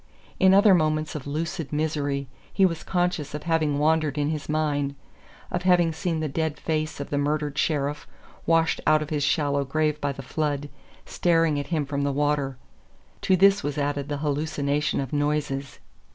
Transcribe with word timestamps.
In 0.39 0.51
other 0.51 0.73
moments 0.73 1.13
of 1.13 1.27
lucid 1.27 1.71
misery 1.71 2.27
he 2.51 2.65
was 2.65 2.81
conscious 2.83 3.35
of 3.35 3.43
having 3.43 3.77
wandered 3.77 4.17
in 4.17 4.29
his 4.31 4.49
mind; 4.49 4.95
of 5.51 5.61
having 5.61 5.93
seen 5.93 6.21
the 6.21 6.27
dead 6.27 6.59
face 6.59 6.99
of 6.99 7.11
the 7.11 7.19
murdered 7.19 7.55
sheriff, 7.55 8.07
washed 8.47 8.81
out 8.87 9.03
of 9.03 9.11
his 9.11 9.23
shallow 9.23 9.63
grave 9.63 10.01
by 10.01 10.11
the 10.11 10.23
flood, 10.23 10.69
staring 11.05 11.59
at 11.59 11.67
him 11.67 11.85
from 11.85 12.01
the 12.01 12.11
water; 12.11 12.57
to 13.21 13.37
this 13.37 13.61
was 13.61 13.77
added 13.77 14.09
the 14.09 14.17
hallucination 14.17 14.99
of 14.99 15.13
noises. 15.13 15.77